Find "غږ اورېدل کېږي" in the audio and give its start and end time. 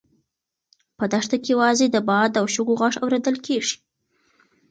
2.81-3.75